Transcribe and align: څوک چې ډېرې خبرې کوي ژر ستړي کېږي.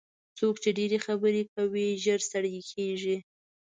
څوک 0.37 0.55
چې 0.63 0.69
ډېرې 0.77 0.97
خبرې 1.05 1.43
کوي 1.53 1.87
ژر 2.03 2.19
ستړي 2.27 2.53
کېږي. 2.73 3.17